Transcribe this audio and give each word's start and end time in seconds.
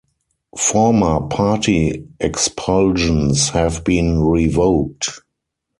Former 0.57 1.27
party 1.27 2.07
expulsions 2.19 3.49
have 3.49 3.83
been 3.83 4.19
revoked. 4.23 5.21